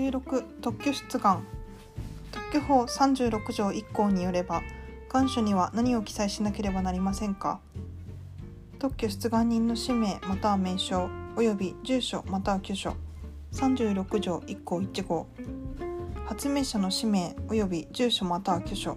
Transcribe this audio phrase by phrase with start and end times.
[0.00, 1.46] 16特許出願。
[2.32, 4.62] 特許法36条1項によれば
[5.10, 7.60] 願書には何を記載しなければなりませんか。
[8.78, 12.94] 特許出願人の氏名または名称及び住所または居所。
[13.52, 15.26] 36条1項1号。
[16.26, 18.96] 発明者の氏名及び住所または居所。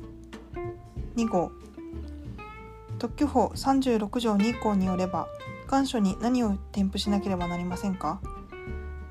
[1.18, 1.52] 2号。
[2.98, 5.28] 特許法36条2項によれば
[5.68, 8.22] 願書に何を添付しなければなりませんか。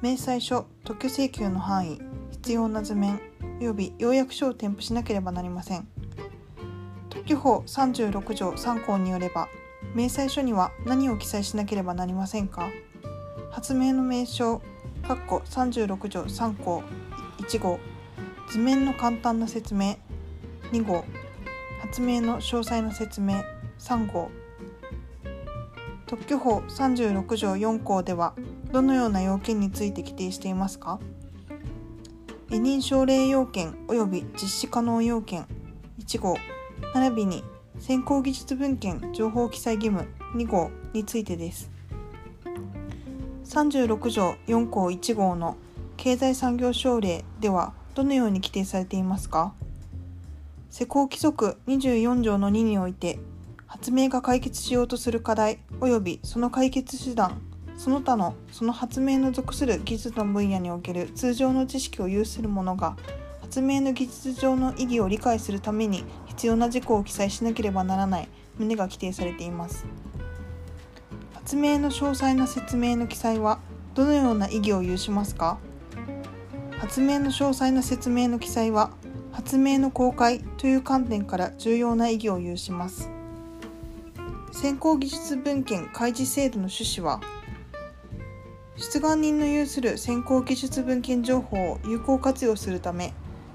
[0.03, 2.01] 明細書特許請求の範囲
[2.33, 3.21] 必要な図面
[3.61, 5.87] 及び要約書を添付しなければなりません。
[7.09, 9.47] 特許法36条3項によれば
[9.95, 12.69] 明細書には何を記載しなければなりませんか？
[13.53, 14.61] 発明の名称
[15.05, 16.83] 36条3項
[17.39, 17.79] 1号。
[18.51, 19.99] 図面の簡単な説明
[20.73, 21.05] 2号。
[21.81, 23.41] 発明の詳細な説明
[23.79, 24.33] 3号。
[26.07, 28.35] 特許法36条4項では
[28.73, 30.99] どのような要件について規定していますか？
[32.51, 35.47] 委任奨励要件及び実施可能要件
[35.99, 36.37] 1号
[36.95, 37.45] 並びに
[37.79, 41.71] 先行技術文献情報記載義務2号についてです。
[43.45, 45.57] 36条4項1号の
[45.99, 49.53] 経済産業省令ではどのように規定されていますか？
[50.71, 53.19] 施行規則24条の2において
[53.67, 57.43] 発明が解決しようとする課題及びその解決手段
[57.83, 62.97] その他のその発明の属する技術の分野における通常の知識を有する者が
[63.41, 69.85] 発明の技術上の意義を理解するために必要な事項を記載しなければならない旨が規定されています。
[71.33, 73.59] 発明の詳細な説明の記載は
[73.95, 75.59] どのような意義を有しますか？
[76.79, 78.93] 発明の詳細な説明の記載は
[79.33, 83.11] 発明の公開という観点から重要な意義を有します。
[84.53, 87.21] 先行技術文献開示制度の趣旨は
[88.83, 93.15] 出願人の有する先行技術文献情報を有効活用するため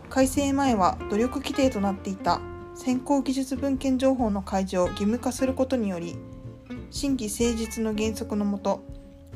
[0.09, 2.39] 改正前は努力規定となっていた
[2.75, 6.15] 先行技術文献情報の開示を義務化することにより
[6.91, 8.85] 新規誠実の原則のもと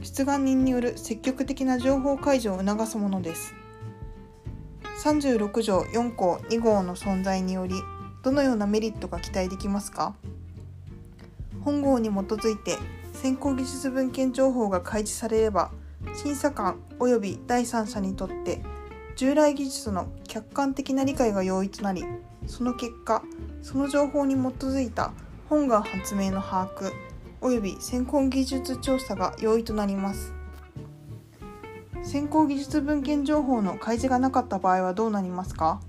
[0.01, 3.53] 出願人による積極的な情報開示を促すものです。
[5.03, 7.75] 36条4項2号の存在により
[8.23, 10.15] どのようなメリットが期待できますか？
[11.65, 12.77] 本号に基づいて
[13.13, 15.71] 先行技術文献情報が開示されれば
[16.13, 18.61] 審査官及び第三者にとって
[19.15, 22.03] 従来技術の客観的な理解が容易となり
[22.47, 23.23] その結果
[23.61, 25.13] その情報に基づいた
[25.47, 26.91] 本願発明の把握
[27.41, 30.33] 及び先行技術調査が容易となります。
[32.03, 35.81] 先行技術文献情報の開示がなかった場合はどうなりますか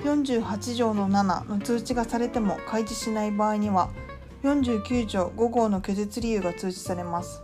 [0.00, 3.90] ？48条の7の通知がされても開示しない場合には
[4.42, 7.42] 49条5号の拒絶理由が通知されます。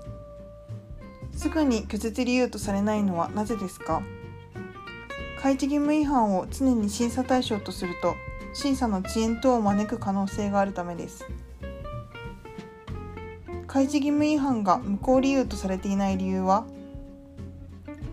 [1.42, 4.00] すぐに拒絶理由とされないのはなぜですか？
[5.40, 8.14] 開示義務違反を常に審査対象とすると
[8.54, 11.26] 審査の遅延等を招く可能性があるためです。
[13.66, 16.64] 開示義務違反が無効理由とされていない理由は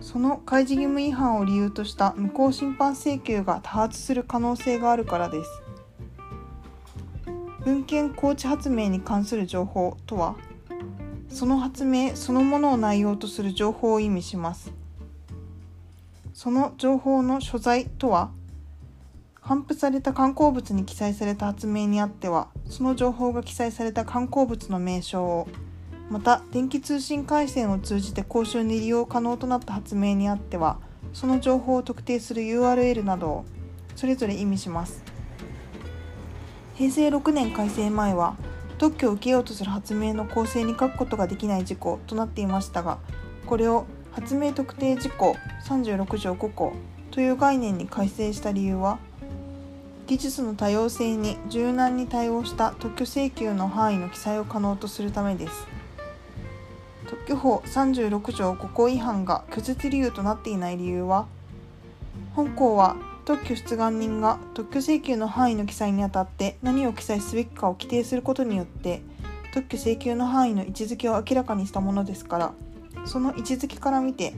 [0.02, 5.52] その開示義務違反を理由とした無効審判請求が多発する可能性があるからです。
[7.64, 10.36] 文献高知発明に関する情報とは
[11.30, 14.72] その発明そのものを内容とする情報を意味します。
[16.34, 18.32] その情報の所在とは
[19.42, 25.48] 頒布された刊行物に記載された発明にあってはその情報が記載された刊行物の名称を
[26.10, 30.80] また電気通信回線を通じて公衆に利用可能となった発明にあっては
[31.14, 33.46] その情報を特定する URL などを
[33.96, 35.04] それぞれ意味します。
[36.76, 38.38] 平成6年改正前は
[38.80, 42.98] 特許を受けようとする発明の構成に書くことができない事項となっていましたが
[43.46, 45.36] これを発明特定事項
[45.68, 46.74] 36条5項
[47.12, 48.98] という概念に改正した理由は
[50.08, 55.68] 技術の多様性に柔軟に対応した特許請求の範囲の記載を可能とするためです。
[57.10, 61.26] 特許法36条5項違反が拒絶理由となっていない理由は
[62.36, 62.96] 本項は
[63.30, 69.04] 特許出願人が特許請求の範囲の記載にあたって何を記載すべきかを規定することによって
[69.54, 72.54] 特許請求の範囲の位置づけを明らかにしたものですから
[73.06, 74.34] その位置づけから見て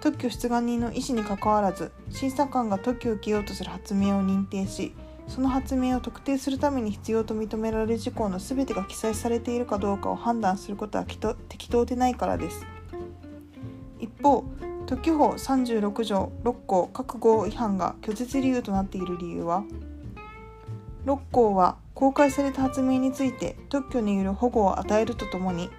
[0.00, 4.94] 特許出願人の意思にかかわらず審査官が特許を受けようとする発明を認定し
[5.26, 12.64] その発明を特定するために必要と認められる事項の全てが記載されているかどうかを判断することは適当でないからです。
[13.98, 14.44] 一方
[14.86, 19.64] 特許法36条6項各号違反が拒絶理由となっている理由は
[21.04, 25.70] ？6項は公開された発明について特許による保護を与えるとともに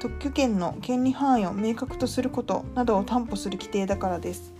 [0.00, 4.57] 特許権の権利範囲を明確とすることなどを担保する規定だからです。